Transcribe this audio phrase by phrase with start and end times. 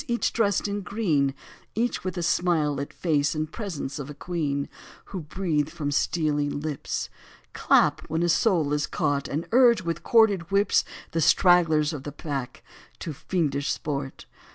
[0.07, 1.35] Each dressed in green.
[1.75, 4.67] Each with a smile lit face And presence of a queen,
[5.05, 7.07] Who breathe from steely lips.
[7.53, 9.27] Clap when a soul is caught.
[9.27, 10.83] And urge, with corded whips.
[11.11, 12.63] The stragglers of the pack
[12.97, 14.25] to fiendish sport.